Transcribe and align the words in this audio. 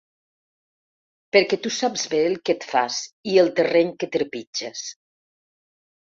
Perquè 1.35 1.59
tu 1.65 1.71
saps 1.75 2.05
bé 2.13 2.21
el 2.29 2.37
que 2.49 2.55
et 2.57 2.65
fas 2.69 2.97
i 3.33 3.35
el 3.41 3.51
terreny 3.59 3.91
que 4.05 4.09
trepitges. 4.17 4.83